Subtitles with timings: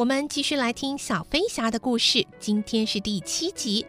[0.00, 2.26] 我们继续来听小飞侠的故事。
[2.38, 3.84] 今天是第七集，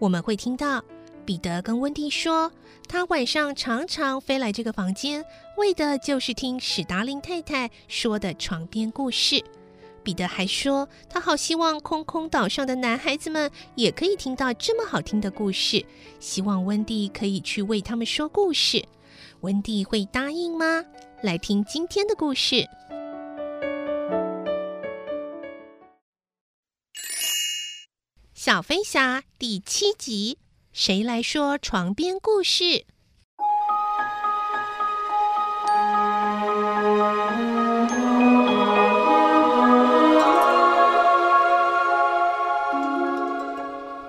[0.00, 0.82] 我们会听到
[1.24, 2.50] 彼得跟温蒂说，
[2.88, 5.24] 他晚上常常飞来这个房间，
[5.56, 9.40] 为的就是听史达林太太说的床边故事。
[10.02, 15.86] 彼得还说，他好希望空空岛上的男孩子们也可以听到这么好听的故事，
[16.18, 18.84] 希望温蒂可以去为他们说故事。
[19.42, 20.82] 温蒂会答应吗？
[21.22, 22.56] 来听今天的故事，
[28.44, 30.36] 《小飞侠》第七集。
[30.72, 32.84] 谁来说床边故事？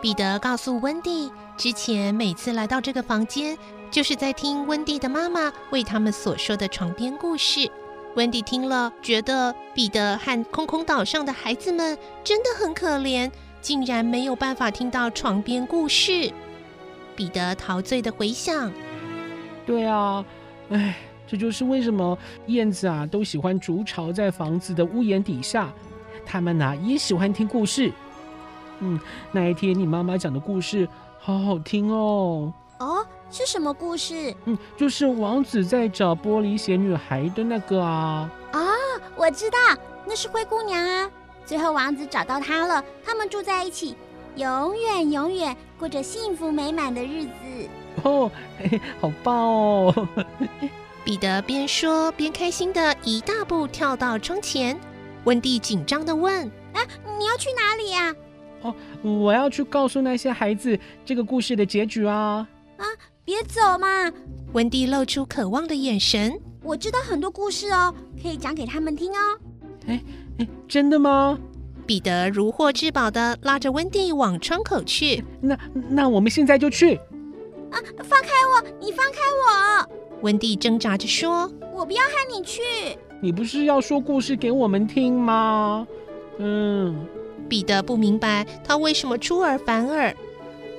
[0.02, 3.56] 彼得告诉温蒂，之前每次来到这个房间，
[3.92, 7.70] 就是在听温蒂的妈妈为他们所说的床边故事。
[8.16, 13.32] 温蒂听了，觉得彼得和空空岛上的孩子们真的很可怜，
[13.64, 16.30] 竟然没有办法听到床边故事。
[17.16, 18.70] 彼得陶醉的回想
[19.66, 20.24] ：“对啊，
[20.70, 25.72] 哎，这就是为什么燕子啊都喜欢筑巢在房子的屋檐底下，
[26.26, 27.90] 他们呐也喜欢听故事。”
[28.80, 29.00] 嗯，
[29.32, 30.86] 那一天你妈妈讲的故事
[31.18, 32.52] 好好听哦。
[32.80, 34.36] 哦，是什么故事？
[34.44, 38.30] 嗯，就是王子在找玻璃鞋女孩的那个啊。
[38.52, 38.76] 啊、哦，
[39.16, 39.58] 我知道，
[40.06, 41.10] 那是灰姑娘啊。
[41.46, 43.96] 最后王子找到她了，他们住在一起，
[44.36, 47.32] 永远永远过着幸福美满的日子。
[48.04, 50.08] 哦，嘿嘿，好棒哦！
[51.06, 54.80] 彼得边说边开心的一大步跳到窗前。
[55.26, 56.82] 温蒂紧张的问：“啊，
[57.18, 58.16] 你要去哪里呀？”
[58.64, 62.48] 哦，我要去告诉那些孩子这个故事的结局啊！
[62.78, 62.86] 啊，
[63.26, 64.12] 别走嘛！
[64.54, 66.40] 温蒂露出渴望的眼神。
[66.62, 69.40] 我知道很多故事哦，可以讲给他们听哦。
[69.88, 70.02] 哎
[70.40, 71.38] 哎，真的吗？
[71.86, 75.24] 彼得如获至宝的拉着温蒂往窗口去。
[75.42, 75.58] 那
[75.90, 76.96] 那我们现在就去。
[76.96, 78.64] 啊，放开我！
[78.80, 79.90] 你放开我！
[80.22, 82.62] 温蒂挣扎着说：“我不要和你去。”
[83.22, 85.88] 你不是要说故事给我们听吗？
[86.38, 87.06] 嗯。
[87.50, 90.16] 彼得不明白他为什么出尔反尔。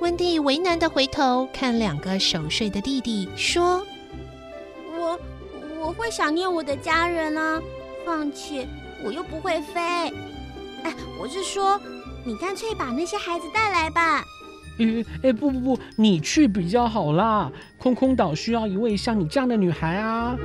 [0.01, 3.85] 温蒂为难的回头看两个熟睡的弟弟，说
[4.97, 5.19] ：“我
[5.79, 7.61] 我会想念我的家人啊，
[8.03, 8.67] 况且
[9.05, 9.79] 我又不会飞。
[10.83, 11.79] 哎，我是说，
[12.25, 14.23] 你干脆把那些孩子带来吧。
[14.77, 17.51] ”“哎哎，不不不，你去比较好啦。
[17.77, 20.35] 空空岛需要一位像你这样的女孩啊。”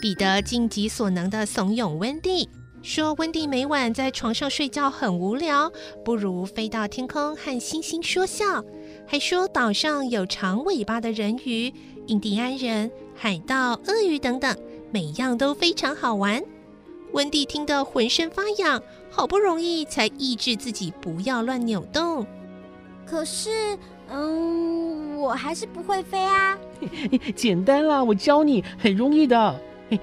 [0.00, 2.48] 彼得尽己所能的怂恿温蒂。
[2.82, 5.72] 说温蒂每晚在床上睡觉很无聊，
[6.04, 8.62] 不如飞到天空和星星说笑。
[9.06, 11.72] 还说岛上有长尾巴的人鱼、
[12.08, 14.54] 印第安人、海盗、鳄鱼等等，
[14.94, 16.40] 每样都非常好玩。
[17.14, 22.24] 温蒂听得浑身发痒，好不容易才抑制自己不要乱扭动。
[23.04, 23.76] 可是，
[24.08, 26.56] 嗯，我还是不会飞啊。
[27.34, 29.60] 简单啦，我教你，很容易的。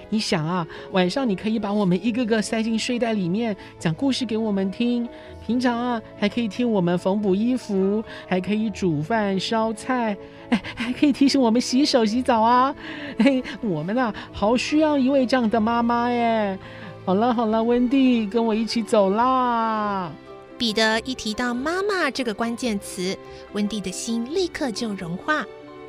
[0.10, 5.08] 你想啊，晚上你可以把我们一个个塞进睡袋里面，讲故事给我们听。
[5.46, 10.16] 平常啊，还可以听我们缝补衣服，还可以煮饭烧菜，
[10.50, 12.74] 哎，还可以提醒我们洗手洗澡啊。
[13.20, 16.58] 嘿，我们啊，好需要一位这样的妈妈耶。
[17.06, 20.12] 好了好了，温蒂，跟我一起走啦。
[20.58, 23.18] 彼得一提到妈妈这个关键词，
[23.54, 25.44] 温蒂的心立刻就融化。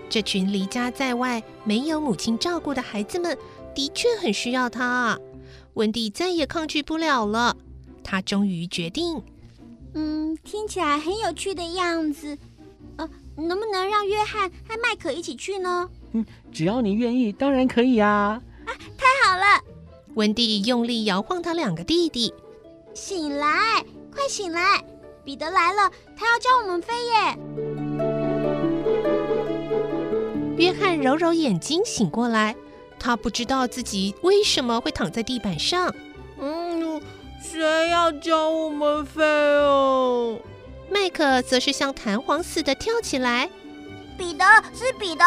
[0.09, 3.37] 这群离家在外、没有母亲照顾的孩子们。
[3.75, 5.19] 的确很需要他啊，
[5.75, 7.57] 温蒂再也抗拒不了了。
[8.05, 9.23] 他终于决定，
[9.95, 12.37] 嗯，听起来很有趣的样子。
[12.97, 15.89] 呃，能不能让约翰和麦克一起去呢？
[16.13, 18.43] 嗯，只要你愿意，当然可以啊。
[18.67, 19.63] 啊，太好了！
[20.15, 22.35] 温蒂用力摇晃他两个弟弟。
[22.93, 23.83] 醒来，
[24.15, 24.85] 快醒来！
[25.25, 27.39] 彼得来了，他要教我们飞耶！
[30.59, 32.55] 约翰揉揉眼睛，醒过来。
[33.02, 35.93] 他不知道自己为什么会躺在地板上。
[36.38, 37.02] 嗯，
[37.43, 40.38] 谁要教我们飞哦？
[40.88, 43.50] 麦克则是像弹簧似的跳起来。
[44.16, 45.25] 彼得，是彼得。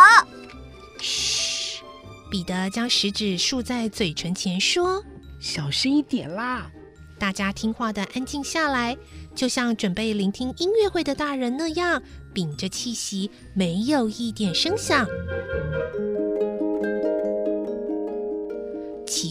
[1.02, 1.84] 嘘，
[2.32, 5.04] 彼得将食指竖在嘴唇前说
[5.42, 6.72] ：“小声一点啦。”
[7.20, 8.96] 大家听话的安静下来，
[9.36, 12.02] 就像准备聆听音乐会的大人那样，
[12.34, 15.06] 屏着气息，没有一点声响。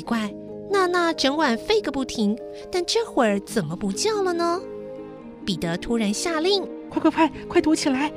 [0.04, 0.32] 怪，
[0.70, 2.38] 娜娜整晚吠个不停，
[2.70, 4.60] 但这会儿怎么不叫了呢？
[5.44, 8.12] 彼得突然下令：“快快快，快躲起来！”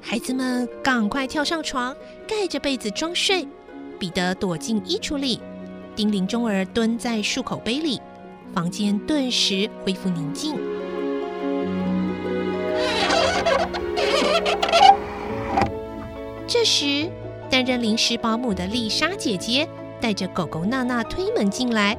[0.00, 1.94] 孩子们赶快跳上床，
[2.26, 3.46] 盖着被子装睡。
[3.98, 5.40] 彼得躲进衣橱里，
[5.94, 8.00] 叮铃钟儿蹲在漱口杯里，
[8.52, 10.54] 房间顿时恢复宁静。
[16.46, 17.10] 这时，
[17.50, 19.66] 担任临时保姆的丽莎姐姐
[20.06, 21.98] 带着狗狗娜娜推门进来。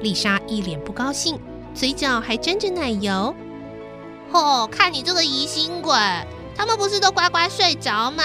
[0.00, 1.38] 丽莎一脸不高兴，
[1.72, 3.32] 嘴角还沾着奶油。
[4.32, 5.94] 哦，看你这个疑心鬼！
[6.56, 8.24] 他们不是都乖乖睡着吗？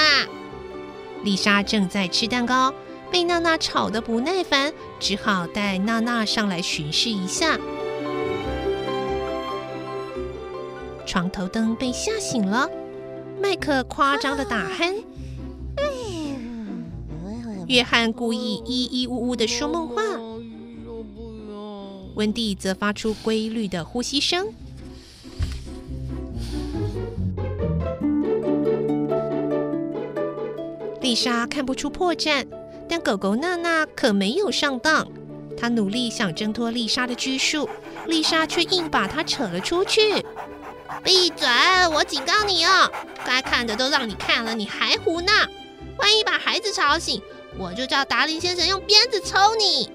[1.24, 2.74] 丽莎正在吃蛋糕，
[3.12, 7.60] 被娜娜吵得不耐烦，只好带娜娜上来巡视一下。
[11.06, 12.68] 床头灯被吓醒了，
[13.40, 15.04] 麦克夸张的打鼾。
[17.72, 20.04] 约翰故意咿咿呜呜的说梦话，
[22.16, 24.54] 温蒂则发出规律的呼吸声。
[31.00, 32.46] 丽莎看不出破绽，
[32.90, 35.08] 但狗狗娜娜可没有上当。
[35.58, 37.70] 她努力想挣脱丽莎的拘束，
[38.06, 40.26] 丽莎却硬把她扯了出去。
[41.06, 41.48] 闭嘴！
[41.94, 42.92] 我警告你哦，
[43.26, 45.32] 该看的都让你看了，你还胡闹！
[45.98, 47.22] 万一把孩子吵醒，
[47.58, 49.90] 我就叫达林先生用鞭子抽你！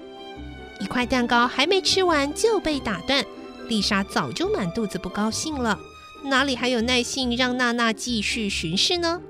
[0.79, 3.25] 一块蛋糕还没吃完就被打断，
[3.67, 5.79] 丽莎早就满肚子不高兴了，
[6.23, 9.21] 哪里还有耐性让娜娜继续巡视呢？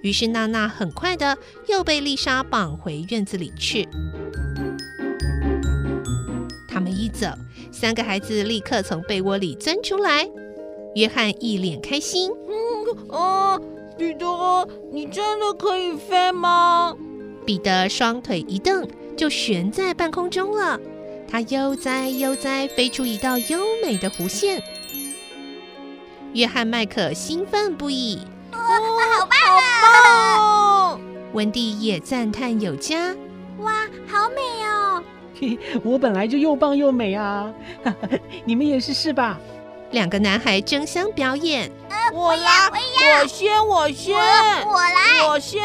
[0.00, 1.36] 于是娜娜很快的
[1.66, 3.88] 又被丽莎绑回院子里去。
[6.68, 7.28] 他们一走，
[7.70, 10.28] 三个孩子立刻从被窝里钻出来。
[10.94, 13.58] 约翰一脸开心：“嗯，啊，
[13.98, 16.96] 彼得，你真的可以飞吗？”
[17.44, 20.80] 彼得双腿一蹬，就悬在半空中了。
[21.30, 24.62] 他悠哉悠哉飞出一道优美的弧线。
[26.32, 28.20] 约翰、麦克兴奋不已。
[28.52, 29.62] 哇，好棒啊！
[29.80, 31.00] 好棒哦！
[31.32, 33.14] 温蒂也赞叹有加。
[33.58, 35.02] 哇，好美哦！
[35.84, 37.52] 我本来就又棒又美啊！
[38.44, 39.38] 你们也是是吧？
[39.90, 41.70] 两个男孩争相表演。
[42.12, 42.70] 我来，
[43.22, 45.62] 我先，我先，我，我来，我先。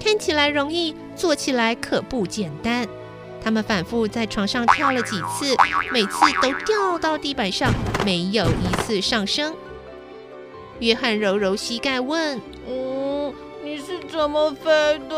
[0.00, 2.88] 看起来容易，做起来可不简单。
[3.42, 5.54] 他们反复在床上跳了几次，
[5.92, 7.72] 每次都掉到地板上，
[8.04, 9.54] 没有一次上升。
[10.80, 13.32] 约翰揉揉膝盖问：“嗯，
[13.62, 15.16] 你是怎么飞的？”“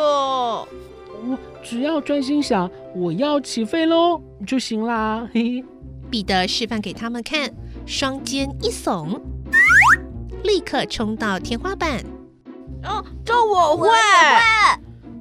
[1.24, 5.64] 我只要专心想我要起飞喽就行啦。”嘿，
[6.10, 7.50] 彼得示范给他们看，
[7.86, 9.20] 双肩一耸，
[10.44, 12.04] 立刻冲到天花板。
[12.84, 13.88] “哦，这我会。”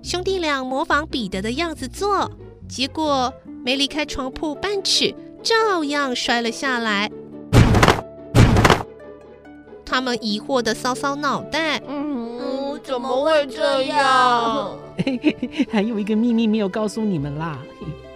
[0.03, 2.31] 兄弟俩模仿彼得的样子做，
[2.67, 3.31] 结果
[3.63, 5.13] 没离开床铺半尺，
[5.43, 7.09] 照样摔了下来。
[9.85, 14.77] 他们疑惑的搔搔脑袋，嗯，怎么会这样？
[15.71, 17.59] 还有一个秘密没有告诉你们啦。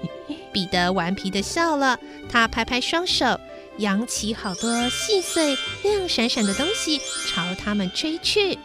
[0.52, 2.00] 彼得顽皮的笑了，
[2.30, 3.40] 他拍拍双手，
[3.78, 8.58] 扬起好多细碎、亮闪闪的东西朝他们吹去。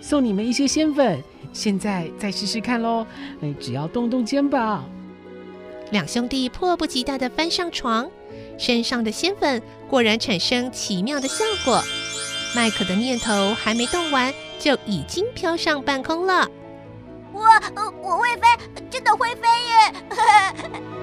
[0.00, 3.06] 送你们一些仙粉，现在再试试看喽。
[3.58, 4.88] 只要动动肩膀。
[5.90, 8.10] 两兄弟迫不及待地翻上床，
[8.56, 11.82] 身上的仙粉果然产生奇妙的效果。
[12.54, 16.48] 麦克的念头还没动完，就已经飘上半空了。
[17.32, 17.42] 我，
[18.02, 20.99] 我会飞，真的会飞耶！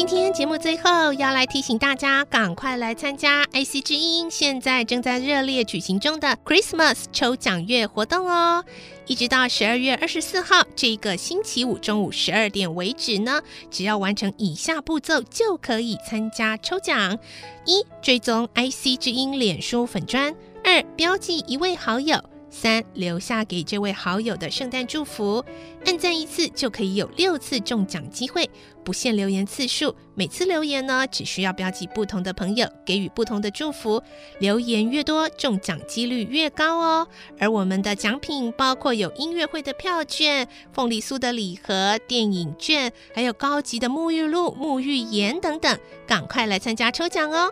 [0.00, 8.64] 今天节目最后要来提醒大家，赶快来参加 IC 之音现在正在热烈举行中的 Christmas 抽奖月活动哦！
[9.06, 17.18] 一直到十二月二十四号这个星期五中午十二点为止呢，只要完成以下步骤就可以参加抽奖：
[17.66, 20.32] 一、追踪 IC 之音脸书粉砖；
[20.64, 22.18] 二、标记一位好友。
[22.50, 25.44] 三，留下给这位好友的圣诞祝福，
[25.86, 28.50] 按赞一次就可以有六次中奖机会，
[28.84, 34.02] 不限留言次数，每次留言呢只需要标记不同的朋友，给予不同的祝福，
[34.40, 37.06] 留言越多，中奖几率越高哦。
[37.38, 47.50] 而我们的奖品包括有音乐会的票券、凤梨酥的礼盒、电影券，还有高级的沐浴露、沐浴盐等等，赶快来参加抽奖哦！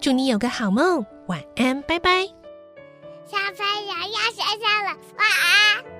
[0.00, 2.37] 祝你有个好梦，晚安，拜拜。
[3.30, 5.97] 小朋友要睡觉了，晚安。